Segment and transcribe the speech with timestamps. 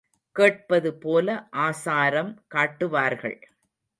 [0.35, 1.27] கேட்பதுபோல
[1.59, 3.37] ஆசாரம் காட்டுவார்கள்.